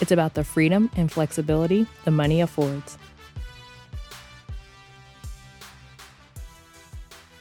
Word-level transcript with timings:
it's 0.00 0.12
about 0.12 0.34
the 0.34 0.44
freedom 0.44 0.90
and 0.96 1.10
flexibility 1.10 1.86
the 2.04 2.10
money 2.10 2.40
affords. 2.40 2.98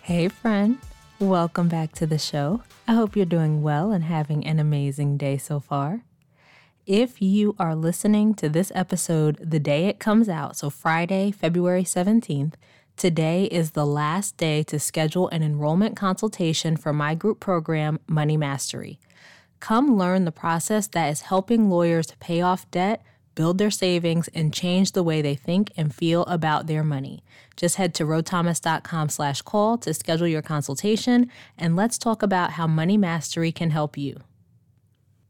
Hey, 0.02 0.28
friend. 0.28 0.78
Welcome 1.20 1.68
back 1.68 1.94
to 1.94 2.06
the 2.06 2.20
show. 2.20 2.62
I 2.88 2.94
hope 2.94 3.16
you're 3.16 3.26
doing 3.26 3.64
well 3.64 3.92
and 3.92 4.04
having 4.04 4.46
an 4.46 4.60
amazing 4.60 5.18
day 5.18 5.38
so 5.38 5.60
far. 5.60 6.04
If 6.86 7.20
you 7.20 7.56
are 7.58 7.76
listening 7.76 8.36
to 8.36 8.48
this 8.48 8.72
episode 8.76 9.38
the 9.42 9.60
day 9.60 9.88
it 9.88 9.98
comes 9.98 10.30
out, 10.30 10.56
so 10.56 10.70
Friday, 10.70 11.32
February 11.32 11.84
17th, 11.84 12.54
today 12.96 13.46
is 13.46 13.72
the 13.72 13.88
last 13.88 14.38
day 14.38 14.62
to 14.64 14.78
schedule 14.78 15.28
an 15.30 15.42
enrollment 15.42 15.96
consultation 15.96 16.78
for 16.78 16.94
my 16.94 17.16
group 17.16 17.40
program, 17.40 18.00
Money 18.08 18.38
Mastery. 18.38 19.00
Come 19.66 19.98
learn 19.98 20.26
the 20.26 20.32
process 20.32 20.86
that 20.90 21.08
is 21.08 21.22
helping 21.22 21.72
lawyers 21.72 22.14
pay 22.20 22.40
off 22.40 22.70
debt, 22.70 23.04
build 23.34 23.58
their 23.58 23.72
savings, 23.72 24.28
and 24.28 24.54
change 24.54 24.92
the 24.92 25.02
way 25.02 25.24
they 25.24 25.34
think 25.34 25.72
and 25.76 25.92
feel 25.92 26.22
about 26.26 26.68
their 26.68 26.84
money. 26.84 27.24
Just 27.58 27.78
head 27.78 27.96
to 27.96 28.06
rothomas.com 28.06 29.10
slash 29.10 29.42
call 29.42 29.80
to 29.80 29.92
schedule 29.92 30.28
your 30.28 30.44
consultation, 30.44 31.32
and 31.58 31.76
let's 31.76 31.98
talk 31.98 32.22
about 32.22 32.52
how 32.52 32.68
Money 32.68 32.96
Mastery 32.96 33.52
can 33.52 33.72
help 33.72 33.98
you. 33.98 34.20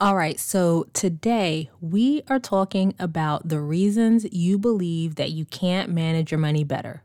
All 0.01 0.17
right, 0.17 0.37
so 0.37 0.87
today 0.91 1.69
we 1.79 2.21
are 2.27 2.37
talking 2.37 2.93
about 2.99 3.47
the 3.47 3.61
reasons 3.61 4.25
you 4.33 4.59
believe 4.59 5.15
that 5.15 5.31
you 5.31 5.45
can't 5.45 5.89
manage 5.89 6.31
your 6.31 6.41
money 6.41 6.65
better. 6.65 7.03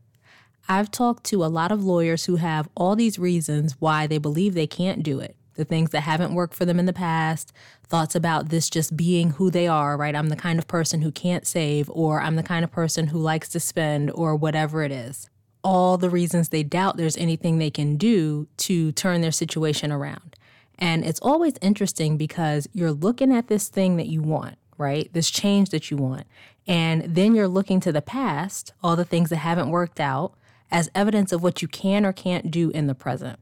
I've 0.69 0.91
talked 0.91 1.23
to 1.27 1.45
a 1.45 1.47
lot 1.47 1.71
of 1.71 1.85
lawyers 1.85 2.25
who 2.25 2.37
have 2.37 2.69
all 2.75 2.97
these 2.97 3.21
reasons 3.21 3.77
why 3.79 4.09
they 4.09 4.19
believe 4.19 4.55
they 4.55 4.67
can't 4.67 5.05
do 5.05 5.21
it 5.21 5.37
the 5.55 5.65
things 5.65 5.91
that 5.91 6.03
haven't 6.03 6.35
worked 6.35 6.55
for 6.55 6.65
them 6.65 6.79
in 6.79 6.87
the 6.87 6.93
past, 6.93 7.53
thoughts 7.87 8.15
about 8.15 8.49
this 8.49 8.71
just 8.71 8.97
being 8.97 9.31
who 9.31 9.51
they 9.51 9.67
are, 9.67 9.97
right? 9.97 10.15
I'm 10.15 10.29
the 10.29 10.37
kind 10.37 10.59
of 10.59 10.67
person 10.67 11.03
who 11.03 11.13
can't 11.13 11.47
save, 11.47 11.91
or 11.91 12.21
I'm 12.21 12.37
the 12.37 12.43
kind 12.43 12.65
of 12.65 12.71
person 12.71 13.09
who 13.09 13.19
likes 13.19 13.49
to 13.51 13.61
spend, 13.61 14.11
or 14.13 14.37
whatever 14.37 14.83
it 14.83 14.93
is. 14.93 15.29
All 15.63 15.99
the 15.99 16.11
reasons 16.11 16.49
they 16.49 16.63
doubt 16.63 16.97
there's 16.97 17.17
anything 17.17 17.59
they 17.59 17.71
can 17.71 17.97
do 17.97 18.49
to 18.59 18.93
turn 18.93 19.21
their 19.21 19.33
situation 19.33 19.93
around. 19.93 20.37
And 20.79 21.05
it's 21.05 21.21
always 21.21 21.55
interesting 21.61 22.17
because 22.17 22.67
you're 22.73 22.93
looking 22.93 23.35
at 23.35 23.49
this 23.49 23.69
thing 23.69 23.97
that 23.97 24.07
you 24.07 24.23
want, 24.23 24.57
right? 24.79 25.13
This 25.13 25.31
change 25.31 25.69
that 25.71 25.91
you 25.91 25.99
want. 25.99 26.27
And 26.67 27.15
then 27.15 27.35
you're 27.35 27.49
looking 27.49 27.81
to 27.81 27.93
the 27.93 28.01
past, 28.01 28.73
all 28.83 28.97
the 28.97 29.05
things 29.05 29.29
that 29.31 29.37
haven't 29.37 29.71
worked 29.71 30.01
out, 30.01 30.35
as 30.71 30.91
evidence 30.95 31.33
of 31.33 31.43
what 31.43 31.61
you 31.61 31.69
can 31.69 32.07
or 32.07 32.13
can't 32.13 32.51
do 32.51 32.71
in 32.71 32.87
the 32.87 32.95
present. 32.95 33.39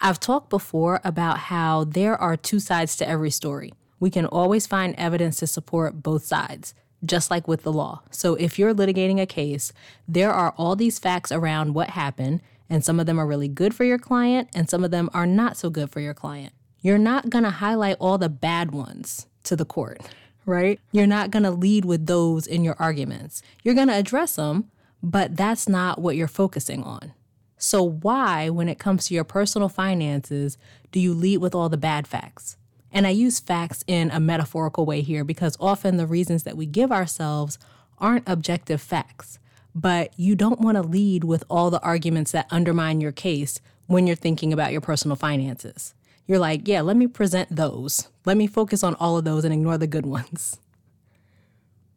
I've 0.00 0.20
talked 0.20 0.50
before 0.50 1.00
about 1.04 1.38
how 1.38 1.84
there 1.84 2.20
are 2.20 2.36
two 2.36 2.60
sides 2.60 2.96
to 2.96 3.08
every 3.08 3.30
story. 3.30 3.72
We 3.98 4.10
can 4.10 4.26
always 4.26 4.66
find 4.66 4.94
evidence 4.96 5.36
to 5.38 5.46
support 5.46 6.02
both 6.02 6.24
sides, 6.24 6.74
just 7.04 7.30
like 7.30 7.48
with 7.48 7.62
the 7.62 7.72
law. 7.72 8.02
So 8.10 8.34
if 8.34 8.58
you're 8.58 8.74
litigating 8.74 9.20
a 9.20 9.26
case, 9.26 9.72
there 10.06 10.32
are 10.32 10.54
all 10.58 10.76
these 10.76 10.98
facts 10.98 11.32
around 11.32 11.74
what 11.74 11.90
happened, 11.90 12.42
and 12.68 12.84
some 12.84 13.00
of 13.00 13.06
them 13.06 13.18
are 13.18 13.26
really 13.26 13.48
good 13.48 13.74
for 13.74 13.84
your 13.84 13.98
client, 13.98 14.48
and 14.54 14.68
some 14.68 14.84
of 14.84 14.90
them 14.90 15.08
are 15.14 15.26
not 15.26 15.56
so 15.56 15.70
good 15.70 15.90
for 15.90 16.00
your 16.00 16.14
client. 16.14 16.52
You're 16.80 16.98
not 16.98 17.30
gonna 17.30 17.50
highlight 17.50 17.96
all 17.98 18.18
the 18.18 18.28
bad 18.28 18.72
ones 18.72 19.26
to 19.44 19.56
the 19.56 19.64
court, 19.64 20.00
right? 20.44 20.78
You're 20.92 21.06
not 21.06 21.30
gonna 21.30 21.50
lead 21.50 21.86
with 21.86 22.06
those 22.06 22.46
in 22.46 22.64
your 22.64 22.76
arguments. 22.78 23.40
You're 23.64 23.74
gonna 23.74 23.94
address 23.94 24.36
them, 24.36 24.70
but 25.02 25.36
that's 25.36 25.68
not 25.68 26.00
what 26.00 26.16
you're 26.16 26.28
focusing 26.28 26.82
on. 26.82 27.12
So, 27.58 27.82
why, 27.82 28.50
when 28.50 28.68
it 28.68 28.78
comes 28.78 29.06
to 29.06 29.14
your 29.14 29.24
personal 29.24 29.68
finances, 29.68 30.58
do 30.92 31.00
you 31.00 31.14
lead 31.14 31.38
with 31.38 31.54
all 31.54 31.68
the 31.68 31.76
bad 31.76 32.06
facts? 32.06 32.56
And 32.92 33.06
I 33.06 33.10
use 33.10 33.40
facts 33.40 33.84
in 33.86 34.10
a 34.10 34.20
metaphorical 34.20 34.86
way 34.86 35.02
here 35.02 35.24
because 35.24 35.56
often 35.60 35.96
the 35.96 36.06
reasons 36.06 36.42
that 36.44 36.56
we 36.56 36.66
give 36.66 36.92
ourselves 36.92 37.58
aren't 37.98 38.28
objective 38.28 38.80
facts. 38.80 39.38
But 39.74 40.18
you 40.18 40.34
don't 40.34 40.60
want 40.60 40.76
to 40.76 40.82
lead 40.82 41.24
with 41.24 41.44
all 41.50 41.70
the 41.70 41.82
arguments 41.82 42.32
that 42.32 42.46
undermine 42.50 43.00
your 43.00 43.12
case 43.12 43.60
when 43.86 44.06
you're 44.06 44.16
thinking 44.16 44.52
about 44.52 44.72
your 44.72 44.80
personal 44.80 45.16
finances. 45.16 45.94
You're 46.26 46.38
like, 46.38 46.66
yeah, 46.66 46.80
let 46.80 46.96
me 46.96 47.06
present 47.06 47.54
those. 47.54 48.08
Let 48.24 48.36
me 48.36 48.46
focus 48.46 48.82
on 48.82 48.94
all 48.94 49.16
of 49.16 49.24
those 49.24 49.44
and 49.44 49.52
ignore 49.52 49.78
the 49.78 49.86
good 49.86 50.06
ones. 50.18 50.58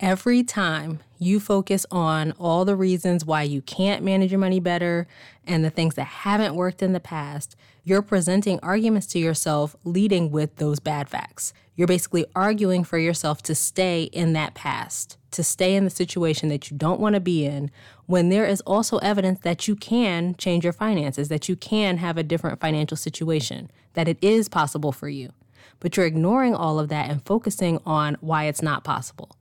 Every 0.02 0.44
time 0.44 1.02
you 1.18 1.42
focus 1.42 1.86
on 1.92 2.32
all 2.40 2.64
the 2.64 2.78
reasons 2.78 3.26
why 3.26 3.44
you 3.44 3.62
can't 3.62 4.02
manage 4.02 4.32
your 4.32 4.40
money 4.40 4.62
better 4.62 5.08
and 5.46 5.66
the 5.66 5.70
things 5.70 5.96
that 5.96 6.06
haven't 6.06 6.56
worked 6.56 6.82
in 6.82 6.94
the 6.94 7.02
past, 7.02 7.58
you're 7.84 8.02
presenting 8.02 8.62
arguments 8.64 9.08
to 9.08 9.20
yourself 9.20 9.76
leading 9.84 10.32
with 10.32 10.56
those 10.56 10.80
bad 10.80 11.10
facts. 11.10 11.52
You're 11.76 11.86
basically 11.86 12.26
arguing 12.34 12.86
for 12.86 12.98
yourself 12.98 13.44
to 13.44 13.54
stay 13.54 14.04
in 14.04 14.32
that 14.34 14.54
past, 14.54 15.18
to 15.32 15.44
stay 15.44 15.76
in 15.76 15.84
the 15.84 15.90
situation 15.90 16.48
that 16.48 16.72
you 16.72 16.78
don't 16.78 17.02
want 17.02 17.16
to 17.16 17.20
be 17.20 17.46
in, 17.46 17.70
when 18.06 18.30
there 18.30 18.46
is 18.46 18.62
also 18.62 19.00
evidence 19.00 19.42
that 19.42 19.68
you 19.68 19.76
can 19.76 20.34
change 20.36 20.64
your 20.64 20.72
finances, 20.72 21.28
that 21.28 21.50
you 21.50 21.58
can 21.58 21.98
have 21.98 22.18
a 22.18 22.24
different 22.24 22.62
financial 22.62 22.96
situation, 22.96 23.70
that 23.96 24.08
it 24.08 24.18
is 24.22 24.48
possible 24.48 24.94
for 24.94 25.10
you. 25.10 25.34
But 25.82 25.98
you're 25.98 26.06
ignoring 26.06 26.56
all 26.56 26.80
of 26.80 26.88
that 26.88 27.10
and 27.10 27.26
focusing 27.26 27.80
on 27.86 28.16
why 28.22 28.46
it's 28.46 28.62
not 28.62 28.86
possible. 28.86 29.36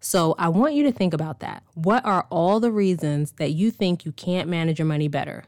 So 0.00 0.34
I 0.38 0.48
want 0.48 0.72
you 0.72 0.82
to 0.84 0.92
think 0.92 1.12
about 1.12 1.40
that. 1.40 1.62
What 1.74 2.04
are 2.06 2.26
all 2.30 2.58
the 2.58 2.72
reasons 2.72 3.32
that 3.32 3.50
you 3.50 3.70
think 3.70 4.06
you 4.06 4.12
can't 4.12 4.48
manage 4.48 4.78
your 4.78 4.86
money 4.86 5.08
better? 5.08 5.44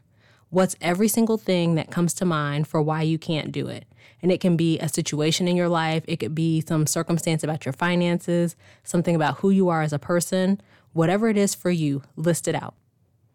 What's 0.50 0.76
every 0.82 1.08
single 1.08 1.38
thing 1.38 1.74
that 1.76 1.90
comes 1.90 2.12
to 2.14 2.26
mind 2.26 2.68
for 2.68 2.82
why 2.82 3.00
you 3.00 3.18
can't 3.18 3.50
do 3.50 3.68
it? 3.68 3.86
And 4.20 4.30
it 4.30 4.42
can 4.42 4.54
be 4.54 4.78
a 4.78 4.90
situation 4.90 5.48
in 5.48 5.56
your 5.56 5.70
life, 5.70 6.04
it 6.06 6.18
could 6.18 6.34
be 6.34 6.60
some 6.60 6.86
circumstance 6.86 7.42
about 7.42 7.64
your 7.64 7.72
finances, 7.72 8.54
something 8.84 9.16
about 9.16 9.38
who 9.38 9.48
you 9.48 9.70
are 9.70 9.80
as 9.80 9.94
a 9.94 9.98
person. 9.98 10.60
Whatever 10.92 11.30
it 11.30 11.38
is 11.38 11.54
for 11.54 11.70
you, 11.70 12.02
list 12.16 12.46
it 12.46 12.54
out. 12.54 12.74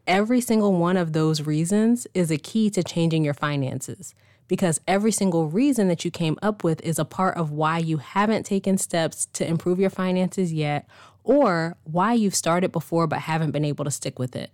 Every 0.05 0.39
single 0.39 0.73
one 0.73 0.95
of 0.95 1.13
those 1.13 1.41
reasons 1.41 2.05
is 2.13 2.29
a 2.29 2.37
key 2.37 2.69
to 2.69 2.83
changing 2.83 3.25
your 3.25 3.33
finances 3.33 4.13
because 4.47 4.79
every 4.87 5.11
single 5.11 5.47
reason 5.47 5.87
that 5.87 6.05
you 6.05 6.11
came 6.11 6.37
up 6.41 6.63
with 6.63 6.81
is 6.81 6.99
a 6.99 7.05
part 7.05 7.37
of 7.37 7.51
why 7.51 7.77
you 7.77 7.97
haven't 7.97 8.45
taken 8.45 8.77
steps 8.77 9.25
to 9.33 9.47
improve 9.47 9.79
your 9.79 9.89
finances 9.89 10.53
yet 10.53 10.87
or 11.23 11.75
why 11.83 12.13
you've 12.13 12.35
started 12.35 12.71
before 12.71 13.07
but 13.07 13.19
haven't 13.19 13.51
been 13.51 13.65
able 13.65 13.85
to 13.85 13.91
stick 13.91 14.17
with 14.17 14.35
it. 14.35 14.51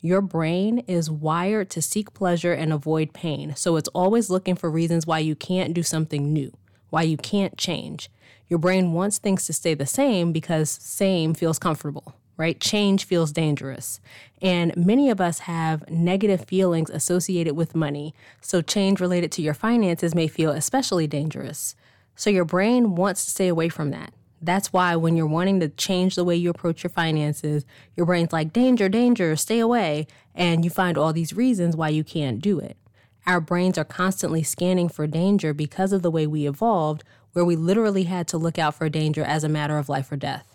Your 0.00 0.20
brain 0.20 0.80
is 0.88 1.10
wired 1.10 1.70
to 1.70 1.80
seek 1.82 2.12
pleasure 2.12 2.52
and 2.52 2.72
avoid 2.72 3.12
pain, 3.12 3.54
so 3.54 3.76
it's 3.76 3.88
always 3.90 4.30
looking 4.30 4.56
for 4.56 4.68
reasons 4.70 5.06
why 5.06 5.20
you 5.20 5.36
can't 5.36 5.74
do 5.74 5.82
something 5.82 6.32
new, 6.32 6.52
why 6.90 7.02
you 7.02 7.16
can't 7.16 7.56
change. 7.56 8.10
Your 8.48 8.58
brain 8.58 8.92
wants 8.92 9.18
things 9.18 9.46
to 9.46 9.52
stay 9.52 9.74
the 9.74 9.86
same 9.86 10.32
because 10.32 10.70
same 10.70 11.34
feels 11.34 11.58
comfortable 11.58 12.16
right? 12.36 12.60
Change 12.60 13.04
feels 13.04 13.32
dangerous. 13.32 14.00
And 14.40 14.76
many 14.76 15.10
of 15.10 15.20
us 15.20 15.40
have 15.40 15.88
negative 15.90 16.44
feelings 16.44 16.90
associated 16.90 17.54
with 17.54 17.74
money. 17.74 18.14
So, 18.40 18.62
change 18.62 19.00
related 19.00 19.30
to 19.32 19.42
your 19.42 19.54
finances 19.54 20.14
may 20.14 20.28
feel 20.28 20.50
especially 20.50 21.06
dangerous. 21.06 21.76
So, 22.16 22.30
your 22.30 22.44
brain 22.44 22.94
wants 22.94 23.24
to 23.24 23.30
stay 23.30 23.48
away 23.48 23.68
from 23.68 23.90
that. 23.90 24.12
That's 24.40 24.72
why 24.72 24.96
when 24.96 25.14
you're 25.14 25.26
wanting 25.26 25.60
to 25.60 25.68
change 25.68 26.16
the 26.16 26.24
way 26.24 26.34
you 26.34 26.50
approach 26.50 26.82
your 26.82 26.90
finances, 26.90 27.64
your 27.96 28.06
brain's 28.06 28.32
like, 28.32 28.52
danger, 28.52 28.88
danger, 28.88 29.36
stay 29.36 29.60
away. 29.60 30.08
And 30.34 30.64
you 30.64 30.70
find 30.70 30.98
all 30.98 31.12
these 31.12 31.32
reasons 31.32 31.76
why 31.76 31.90
you 31.90 32.02
can't 32.02 32.40
do 32.40 32.58
it. 32.58 32.76
Our 33.24 33.40
brains 33.40 33.78
are 33.78 33.84
constantly 33.84 34.42
scanning 34.42 34.88
for 34.88 35.06
danger 35.06 35.54
because 35.54 35.92
of 35.92 36.02
the 36.02 36.10
way 36.10 36.26
we 36.26 36.48
evolved, 36.48 37.04
where 37.34 37.44
we 37.44 37.54
literally 37.54 38.04
had 38.04 38.26
to 38.28 38.38
look 38.38 38.58
out 38.58 38.74
for 38.74 38.88
danger 38.88 39.22
as 39.22 39.44
a 39.44 39.48
matter 39.48 39.78
of 39.78 39.88
life 39.88 40.10
or 40.10 40.16
death. 40.16 40.51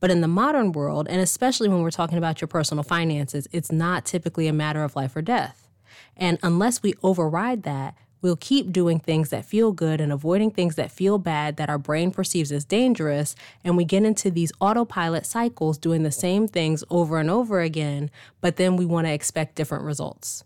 But 0.00 0.10
in 0.10 0.20
the 0.20 0.28
modern 0.28 0.72
world, 0.72 1.06
and 1.08 1.20
especially 1.20 1.68
when 1.68 1.82
we're 1.82 1.90
talking 1.90 2.18
about 2.18 2.40
your 2.40 2.48
personal 2.48 2.84
finances, 2.84 3.48
it's 3.52 3.72
not 3.72 4.04
typically 4.04 4.46
a 4.46 4.52
matter 4.52 4.84
of 4.84 4.96
life 4.96 5.16
or 5.16 5.22
death. 5.22 5.68
And 6.16 6.38
unless 6.42 6.82
we 6.82 6.94
override 7.02 7.62
that, 7.64 7.94
we'll 8.22 8.36
keep 8.36 8.72
doing 8.72 8.98
things 8.98 9.30
that 9.30 9.44
feel 9.44 9.72
good 9.72 10.00
and 10.00 10.12
avoiding 10.12 10.50
things 10.50 10.74
that 10.76 10.90
feel 10.90 11.18
bad 11.18 11.56
that 11.56 11.68
our 11.68 11.78
brain 11.78 12.10
perceives 12.10 12.50
as 12.50 12.64
dangerous. 12.64 13.34
And 13.62 13.76
we 13.76 13.84
get 13.84 14.04
into 14.04 14.30
these 14.30 14.52
autopilot 14.60 15.26
cycles 15.26 15.78
doing 15.78 16.02
the 16.02 16.10
same 16.10 16.48
things 16.48 16.82
over 16.90 17.18
and 17.18 17.30
over 17.30 17.60
again, 17.60 18.10
but 18.40 18.56
then 18.56 18.76
we 18.76 18.84
want 18.86 19.06
to 19.06 19.12
expect 19.12 19.54
different 19.54 19.84
results. 19.84 20.44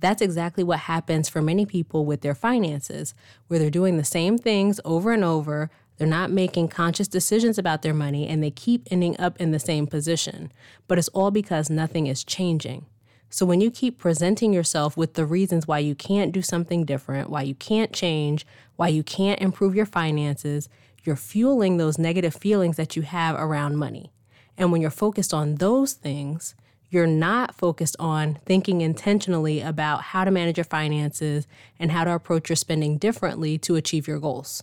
That's 0.00 0.20
exactly 0.20 0.64
what 0.64 0.80
happens 0.80 1.30
for 1.30 1.40
many 1.40 1.64
people 1.64 2.04
with 2.04 2.20
their 2.20 2.34
finances, 2.34 3.14
where 3.46 3.58
they're 3.58 3.70
doing 3.70 3.96
the 3.96 4.04
same 4.04 4.36
things 4.36 4.78
over 4.84 5.12
and 5.12 5.24
over, 5.24 5.70
They're 5.96 6.06
not 6.06 6.30
making 6.30 6.68
conscious 6.68 7.08
decisions 7.08 7.58
about 7.58 7.82
their 7.82 7.94
money 7.94 8.26
and 8.26 8.42
they 8.42 8.50
keep 8.50 8.88
ending 8.90 9.18
up 9.20 9.40
in 9.40 9.52
the 9.52 9.58
same 9.58 9.86
position. 9.86 10.52
But 10.88 10.98
it's 10.98 11.08
all 11.08 11.30
because 11.30 11.70
nothing 11.70 12.06
is 12.06 12.24
changing. 12.24 12.86
So 13.30 13.44
when 13.46 13.60
you 13.60 13.70
keep 13.70 13.98
presenting 13.98 14.52
yourself 14.52 14.96
with 14.96 15.14
the 15.14 15.26
reasons 15.26 15.66
why 15.66 15.80
you 15.80 15.94
can't 15.94 16.32
do 16.32 16.42
something 16.42 16.84
different, 16.84 17.30
why 17.30 17.42
you 17.42 17.54
can't 17.54 17.92
change, 17.92 18.46
why 18.76 18.88
you 18.88 19.02
can't 19.02 19.40
improve 19.40 19.74
your 19.74 19.86
finances, 19.86 20.68
you're 21.02 21.16
fueling 21.16 21.76
those 21.76 21.98
negative 21.98 22.34
feelings 22.34 22.76
that 22.76 22.96
you 22.96 23.02
have 23.02 23.34
around 23.34 23.76
money. 23.76 24.12
And 24.56 24.70
when 24.70 24.80
you're 24.80 24.90
focused 24.90 25.34
on 25.34 25.56
those 25.56 25.94
things, 25.94 26.54
you're 26.90 27.06
not 27.08 27.56
focused 27.56 27.96
on 27.98 28.38
thinking 28.46 28.80
intentionally 28.80 29.60
about 29.60 30.02
how 30.02 30.24
to 30.24 30.30
manage 30.30 30.56
your 30.56 30.64
finances 30.64 31.48
and 31.78 31.90
how 31.90 32.04
to 32.04 32.14
approach 32.14 32.48
your 32.48 32.56
spending 32.56 32.98
differently 32.98 33.58
to 33.58 33.74
achieve 33.74 34.06
your 34.06 34.20
goals. 34.20 34.62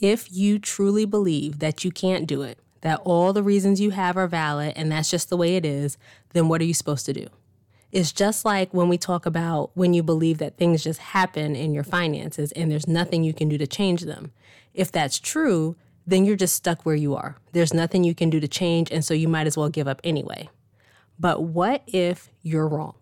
If 0.00 0.32
you 0.32 0.58
truly 0.58 1.04
believe 1.04 1.58
that 1.58 1.84
you 1.84 1.90
can't 1.90 2.26
do 2.26 2.42
it, 2.42 2.58
that 2.80 3.00
all 3.04 3.32
the 3.32 3.42
reasons 3.42 3.80
you 3.80 3.90
have 3.90 4.16
are 4.16 4.26
valid 4.26 4.72
and 4.76 4.90
that's 4.90 5.10
just 5.10 5.28
the 5.28 5.36
way 5.36 5.56
it 5.56 5.66
is, 5.66 5.98
then 6.32 6.48
what 6.48 6.60
are 6.60 6.64
you 6.64 6.74
supposed 6.74 7.06
to 7.06 7.12
do? 7.12 7.26
It's 7.92 8.12
just 8.12 8.44
like 8.44 8.72
when 8.72 8.88
we 8.88 8.96
talk 8.96 9.26
about 9.26 9.70
when 9.74 9.92
you 9.92 10.02
believe 10.02 10.38
that 10.38 10.56
things 10.56 10.84
just 10.84 11.00
happen 11.00 11.56
in 11.56 11.74
your 11.74 11.84
finances 11.84 12.52
and 12.52 12.70
there's 12.70 12.86
nothing 12.86 13.24
you 13.24 13.34
can 13.34 13.48
do 13.48 13.58
to 13.58 13.66
change 13.66 14.02
them. 14.02 14.32
If 14.72 14.92
that's 14.92 15.18
true, 15.18 15.76
then 16.06 16.24
you're 16.24 16.36
just 16.36 16.54
stuck 16.54 16.86
where 16.86 16.94
you 16.94 17.14
are. 17.14 17.36
There's 17.52 17.74
nothing 17.74 18.04
you 18.04 18.14
can 18.14 18.30
do 18.30 18.40
to 18.40 18.48
change, 18.48 18.90
and 18.90 19.04
so 19.04 19.12
you 19.12 19.28
might 19.28 19.46
as 19.46 19.56
well 19.56 19.68
give 19.68 19.88
up 19.88 20.00
anyway. 20.02 20.48
But 21.18 21.42
what 21.42 21.82
if 21.86 22.30
you're 22.42 22.68
wrong? 22.68 22.94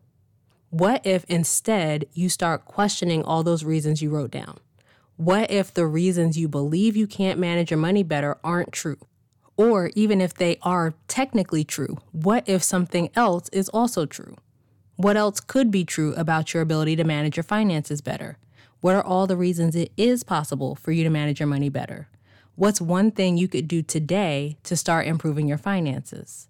What 0.71 1.07
if 1.07 1.25
instead 1.29 2.07
you 2.13 2.29
start 2.29 2.65
questioning 2.65 3.23
all 3.23 3.43
those 3.43 3.65
reasons 3.65 4.03
you 4.03 4.11
wrote 4.11 4.31
down? 4.31 4.59
What 5.19 5.51
if 5.51 5.75
the 5.75 5.85
reasons 5.85 6.39
you 6.39 6.47
believe 6.47 6.97
you 6.97 7.09
can't 7.09 7.41
manage 7.41 7.73
your 7.73 7.79
money 7.79 8.05
better 8.05 8.39
aren't 8.45 8.71
true? 8.71 8.99
Or 9.57 9.91
even 9.97 10.21
if 10.21 10.33
they 10.33 10.59
are 10.63 10.95
technically 11.09 11.65
true, 11.65 11.99
what 12.13 12.49
if 12.49 12.63
something 12.63 13.11
else 13.17 13.49
is 13.49 13.69
also 13.71 14.07
true? 14.07 14.37
What 14.95 15.17
else 15.17 15.41
could 15.41 15.73
be 15.73 15.85
true 15.85 16.15
about 16.15 16.55
your 16.55 16.63
ability 16.63 16.95
to 16.95 17.03
manage 17.03 17.37
your 17.37 17.43
finances 17.43 18.01
better? 18.01 18.39
What 18.81 18.95
are 18.95 19.05
all 19.05 19.27
the 19.27 19.37
reasons 19.37 19.75
it 19.75 19.91
is 19.97 20.23
possible 20.23 20.77
for 20.77 20.93
you 20.93 21.03
to 21.03 21.11
manage 21.11 21.41
your 21.41 21.49
money 21.49 21.69
better? 21.69 22.09
What's 22.55 22.81
one 22.81 23.11
thing 23.11 23.37
you 23.37 23.49
could 23.49 23.67
do 23.67 23.83
today 23.83 24.57
to 24.63 24.77
start 24.77 25.09
improving 25.09 25.49
your 25.49 25.59
finances? 25.59 26.48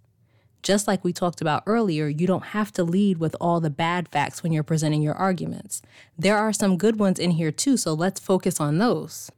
Just 0.62 0.88
like 0.88 1.04
we 1.04 1.12
talked 1.12 1.40
about 1.40 1.62
earlier, 1.66 2.08
you 2.08 2.26
don't 2.26 2.46
have 2.46 2.72
to 2.72 2.84
lead 2.84 3.18
with 3.18 3.36
all 3.40 3.60
the 3.60 3.70
bad 3.70 4.08
facts 4.08 4.42
when 4.42 4.52
you're 4.52 4.62
presenting 4.62 5.02
your 5.02 5.14
arguments. 5.14 5.82
There 6.18 6.36
are 6.36 6.52
some 6.52 6.76
good 6.76 6.98
ones 6.98 7.18
in 7.18 7.32
here 7.32 7.52
too, 7.52 7.76
so 7.76 7.94
let's 7.94 8.20
focus 8.20 8.60
on 8.60 8.78
those. 8.78 9.30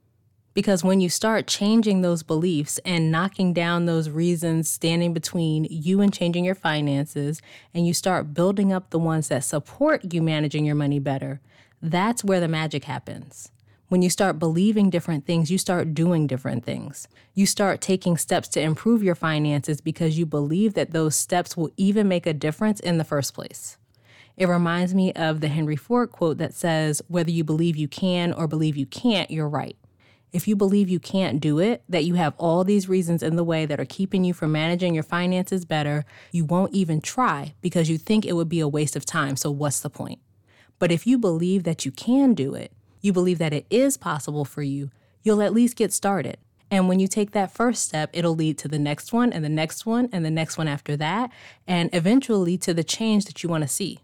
Because 0.53 0.83
when 0.83 0.99
you 0.99 1.07
start 1.07 1.47
changing 1.47 2.01
those 2.01 2.23
beliefs 2.23 2.77
and 2.83 3.11
knocking 3.11 3.53
down 3.53 3.85
those 3.85 4.09
reasons 4.09 4.69
standing 4.69 5.13
between 5.13 5.65
you 5.69 6.01
and 6.01 6.13
changing 6.13 6.43
your 6.43 6.55
finances, 6.55 7.41
and 7.73 7.87
you 7.87 7.93
start 7.93 8.33
building 8.33 8.73
up 8.73 8.89
the 8.89 8.99
ones 8.99 9.29
that 9.29 9.45
support 9.45 10.13
you 10.13 10.21
managing 10.21 10.65
your 10.65 10.75
money 10.75 10.99
better, 10.99 11.39
that's 11.81 12.23
where 12.23 12.41
the 12.41 12.49
magic 12.49 12.83
happens. 12.83 13.51
When 13.91 14.01
you 14.01 14.09
start 14.09 14.39
believing 14.39 14.89
different 14.89 15.25
things, 15.25 15.51
you 15.51 15.57
start 15.57 15.93
doing 15.93 16.25
different 16.25 16.63
things. 16.63 17.09
You 17.33 17.45
start 17.45 17.81
taking 17.81 18.15
steps 18.15 18.47
to 18.47 18.61
improve 18.61 19.03
your 19.03 19.15
finances 19.15 19.81
because 19.81 20.17
you 20.17 20.25
believe 20.25 20.75
that 20.75 20.91
those 20.91 21.13
steps 21.13 21.57
will 21.57 21.71
even 21.75 22.07
make 22.07 22.25
a 22.25 22.31
difference 22.31 22.79
in 22.79 22.99
the 22.99 23.03
first 23.03 23.33
place. 23.33 23.77
It 24.37 24.47
reminds 24.47 24.95
me 24.95 25.11
of 25.11 25.41
the 25.41 25.49
Henry 25.49 25.75
Ford 25.75 26.09
quote 26.09 26.37
that 26.37 26.53
says, 26.53 27.01
Whether 27.09 27.31
you 27.31 27.43
believe 27.43 27.75
you 27.75 27.89
can 27.89 28.31
or 28.31 28.47
believe 28.47 28.77
you 28.77 28.85
can't, 28.85 29.29
you're 29.29 29.49
right. 29.49 29.75
If 30.31 30.47
you 30.47 30.55
believe 30.55 30.87
you 30.87 31.01
can't 31.01 31.41
do 31.41 31.59
it, 31.59 31.83
that 31.89 32.05
you 32.05 32.13
have 32.13 32.33
all 32.37 32.63
these 32.63 32.87
reasons 32.87 33.21
in 33.21 33.35
the 33.35 33.43
way 33.43 33.65
that 33.65 33.81
are 33.81 33.83
keeping 33.83 34.23
you 34.23 34.33
from 34.33 34.53
managing 34.53 34.93
your 34.93 35.03
finances 35.03 35.65
better, 35.65 36.05
you 36.31 36.45
won't 36.45 36.73
even 36.73 37.01
try 37.01 37.55
because 37.59 37.89
you 37.89 37.97
think 37.97 38.25
it 38.25 38.37
would 38.37 38.47
be 38.47 38.61
a 38.61 38.69
waste 38.69 38.95
of 38.95 39.03
time. 39.05 39.35
So, 39.35 39.51
what's 39.51 39.81
the 39.81 39.89
point? 39.89 40.19
But 40.79 40.93
if 40.93 41.05
you 41.05 41.17
believe 41.17 41.65
that 41.65 41.85
you 41.85 41.91
can 41.91 42.33
do 42.33 42.55
it, 42.55 42.71
you 43.01 43.11
believe 43.11 43.39
that 43.39 43.53
it 43.53 43.65
is 43.69 43.97
possible 43.97 44.45
for 44.45 44.61
you, 44.61 44.89
you'll 45.23 45.41
at 45.41 45.53
least 45.53 45.75
get 45.75 45.91
started. 45.91 46.37
And 46.69 46.87
when 46.87 47.01
you 47.01 47.07
take 47.07 47.31
that 47.31 47.51
first 47.51 47.83
step, 47.83 48.09
it'll 48.13 48.35
lead 48.35 48.57
to 48.59 48.69
the 48.69 48.79
next 48.79 49.11
one 49.11 49.33
and 49.33 49.43
the 49.43 49.49
next 49.49 49.85
one 49.85 50.07
and 50.13 50.23
the 50.23 50.31
next 50.31 50.57
one 50.57 50.69
after 50.69 50.95
that, 50.97 51.29
and 51.67 51.89
eventually 51.91 52.57
to 52.59 52.73
the 52.73 52.83
change 52.83 53.25
that 53.25 53.43
you 53.43 53.49
want 53.49 53.63
to 53.63 53.67
see. 53.67 53.99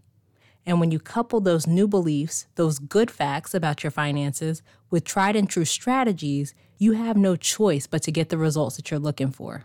And 0.66 0.82
when 0.82 0.92
you 0.92 1.00
couple 1.00 1.40
those 1.40 1.66
new 1.66 1.88
beliefs, 1.88 2.46
those 2.56 2.78
good 2.78 3.10
facts 3.10 3.54
about 3.54 3.84
your 3.84 3.92
finances, 3.92 4.62
with 4.90 5.06
tried 5.06 5.38
and 5.38 5.50
true 5.50 5.64
strategies, 5.64 6.54
you 6.78 6.92
have 6.92 7.16
no 7.16 7.38
choice 7.38 7.88
but 7.88 8.04
to 8.04 8.12
get 8.12 8.28
the 8.28 8.38
results 8.38 8.76
that 8.76 8.92
you're 8.92 9.00
looking 9.00 9.32
for. 9.32 9.64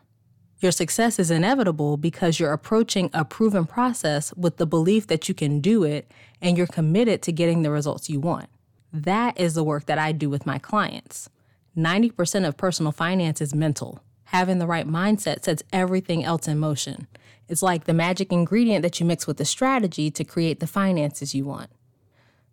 Your 0.61 0.70
success 0.70 1.19
is 1.19 1.32
inevitable 1.32 1.96
because 1.96 2.38
you're 2.38 2.52
approaching 2.52 3.11
a 3.12 3.25
proven 3.25 3.67
process 3.67 4.32
with 4.35 4.58
the 4.58 4.67
belief 4.67 5.08
that 5.08 5.28
you 5.28 5.35
can 5.35 5.58
do 5.58 5.82
it 5.82 6.08
and 6.40 6.56
you're 6.56 6.69
committed 6.69 7.20
to 7.23 7.32
getting 7.32 7.62
the 7.62 7.73
results 7.73 8.08
you 8.08 8.20
want. 8.20 8.49
That 8.93 9.41
is 9.41 9.55
the 9.55 9.65
work 9.65 9.87
that 9.87 9.99
I 9.99 10.12
do 10.12 10.29
with 10.29 10.44
my 10.44 10.59
clients. 10.59 11.31
90% 11.77 12.47
of 12.47 12.59
personal 12.59 12.93
finance 12.93 13.41
is 13.41 13.55
mental. 13.55 14.00
Having 14.25 14.59
the 14.59 14.67
right 14.67 14.87
mindset 14.87 15.44
sets 15.44 15.62
everything 15.73 16.23
else 16.25 16.47
in 16.47 16.59
motion. 16.59 17.06
It's 17.49 17.62
like 17.62 17.85
the 17.85 17.94
magic 17.94 18.33
ingredient 18.33 18.83
that 18.83 19.00
you 19.00 19.06
mix 19.06 19.27
with 19.27 19.39
the 19.39 19.44
strategy 19.44 20.11
to 20.11 20.25
create 20.25 20.61
the 20.61 20.67
finances 20.67 21.35
you 21.35 21.44
want. 21.44 21.71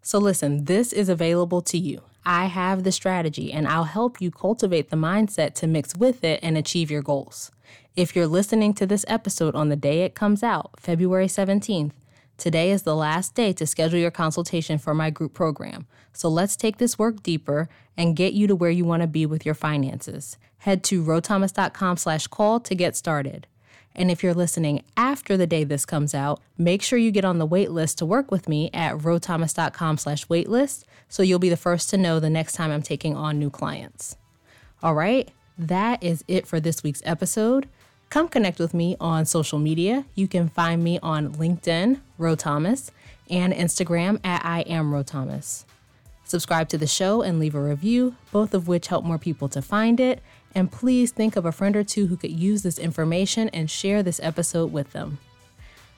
So, 0.02 0.18
listen, 0.18 0.66
this 0.66 0.94
is 0.94 1.10
available 1.10 1.62
to 1.64 1.78
you. 1.78 2.02
I 2.26 2.46
have 2.46 2.84
the 2.84 2.92
strategy 2.92 3.52
and 3.52 3.68
I'll 3.68 3.86
help 3.86 4.22
you 4.22 4.32
cultivate 4.32 4.90
the 4.90 4.98
mindset 4.98 5.56
to 5.56 5.68
mix 5.68 5.96
with 5.96 6.24
it 6.24 6.40
and 6.42 6.58
achieve 6.58 6.90
your 6.90 7.02
goals. 7.02 7.52
If 7.96 8.16
you're 8.16 8.28
listening 8.28 8.74
to 8.76 8.86
this 8.86 9.04
episode 9.08 9.56
on 9.56 9.70
the 9.70 9.76
day 9.76 10.04
it 10.04 10.16
comes 10.16 10.42
out, 10.42 10.72
February 10.80 11.28
17th, 11.28 11.92
Today 12.40 12.72
is 12.72 12.84
the 12.84 12.96
last 12.96 13.36
day 13.36 13.52
to 13.52 13.68
schedule 13.68 14.00
your 14.00 14.12
consultation 14.12 14.78
for 14.78 14.94
my 14.94 15.10
group 15.10 15.34
program. 15.34 15.86
So 16.14 16.30
let's 16.30 16.56
take 16.56 16.78
this 16.78 16.98
work 16.98 17.22
deeper 17.22 17.68
and 17.98 18.16
get 18.16 18.32
you 18.32 18.48
to 18.48 18.56
where 18.56 18.72
you 18.72 18.86
want 18.86 19.02
to 19.02 19.08
be 19.08 19.26
with 19.26 19.46
your 19.46 19.54
finances. 19.54 20.38
Head 20.60 20.82
to 20.86 21.04
rothomas.com 21.04 21.98
slash 21.98 22.28
call 22.28 22.62
to 22.62 22.74
get 22.74 22.96
started. 22.96 23.46
And 23.94 24.10
if 24.10 24.24
you're 24.24 24.34
listening 24.34 24.84
after 24.96 25.36
the 25.36 25.48
day 25.48 25.66
this 25.66 25.86
comes 25.86 26.16
out, 26.16 26.40
make 26.58 26.82
sure 26.82 26.98
you 26.98 27.12
get 27.12 27.26
on 27.26 27.40
the 27.40 27.46
wait 27.46 27.72
list 27.72 27.98
to 27.98 28.06
work 28.06 28.32
with 28.32 28.48
me 28.48 28.70
at 28.74 28.96
rothomas.com 28.96 29.98
slash 29.98 30.26
waitlist 30.28 30.86
so 31.10 31.22
you'll 31.22 31.40
be 31.40 31.50
the 31.50 31.58
first 31.58 31.90
to 31.90 31.98
know 31.98 32.22
the 32.22 32.30
next 32.30 32.54
time 32.54 32.72
I'm 32.72 32.82
taking 32.82 33.18
on 33.18 33.38
new 33.38 33.50
clients. 33.50 34.16
All 34.82 34.96
right, 34.96 35.30
that 35.58 36.02
is 36.02 36.24
it 36.30 36.48
for 36.48 36.62
this 36.62 36.84
week's 36.84 37.02
episode. 37.04 37.68
Come 38.10 38.28
connect 38.28 38.58
with 38.58 38.74
me 38.74 38.98
on 39.00 39.26
social 39.26 39.60
media. 39.60 40.04
You 40.16 40.28
can 40.28 40.50
find 40.50 40.84
me 40.84 40.98
on 41.04 41.36
LinkedIn, 41.36 42.00
Ro 42.18 42.34
Thomas, 42.34 42.90
and 43.30 43.54
Instagram 43.54 44.20
at 44.24 44.44
I 44.44 44.62
am 44.62 44.92
Ro 44.92 45.04
Thomas. 45.04 45.64
Subscribe 46.24 46.70
to 46.70 46.78
the 46.80 46.88
show 46.88 47.22
and 47.22 47.40
leave 47.40 47.54
a 47.54 47.62
review, 47.62 48.16
both 48.32 48.56
of 48.56 48.68
which 48.68 48.88
help 48.88 49.06
more 49.06 49.20
people 49.20 49.48
to 49.50 49.62
find 49.62 50.00
it. 50.00 50.24
And 50.56 50.72
please 50.72 51.12
think 51.12 51.36
of 51.36 51.46
a 51.46 51.52
friend 51.52 51.76
or 51.76 51.84
two 51.84 52.08
who 52.08 52.18
could 52.18 52.32
use 52.32 52.64
this 52.64 52.80
information 52.80 53.48
and 53.50 53.70
share 53.70 54.02
this 54.02 54.20
episode 54.24 54.72
with 54.72 54.92
them. 54.92 55.20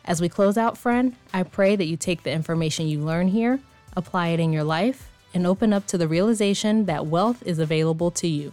As 0.04 0.20
we 0.20 0.28
close 0.28 0.58
out, 0.58 0.78
friend, 0.78 1.16
I 1.34 1.44
pray 1.44 1.78
that 1.78 1.86
you 1.86 1.96
take 1.96 2.24
the 2.24 2.34
information 2.34 2.90
you 2.90 3.00
learn 3.00 3.30
here, 3.30 3.62
apply 3.96 4.30
it 4.30 4.42
in 4.42 4.52
your 4.52 4.66
life, 4.66 5.10
and 5.34 5.48
open 5.48 5.72
up 5.72 5.88
to 5.88 5.98
the 5.98 6.10
realization 6.10 6.88
that 6.88 7.06
wealth 7.06 7.42
is 7.46 7.60
available 7.60 8.12
to 8.12 8.28
you. 8.28 8.52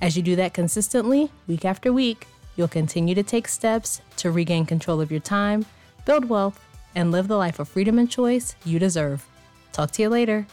As 0.00 0.16
you 0.16 0.22
do 0.22 0.36
that 0.36 0.54
consistently, 0.54 1.30
week 1.46 1.66
after 1.66 1.92
week, 1.92 2.26
You'll 2.56 2.68
continue 2.68 3.14
to 3.14 3.22
take 3.22 3.48
steps 3.48 4.00
to 4.16 4.30
regain 4.30 4.66
control 4.66 5.00
of 5.00 5.10
your 5.10 5.20
time, 5.20 5.66
build 6.04 6.24
wealth, 6.28 6.58
and 6.94 7.12
live 7.12 7.28
the 7.28 7.36
life 7.36 7.58
of 7.58 7.68
freedom 7.68 7.98
and 7.98 8.10
choice 8.10 8.56
you 8.64 8.78
deserve. 8.78 9.26
Talk 9.72 9.90
to 9.92 10.02
you 10.02 10.08
later. 10.08 10.46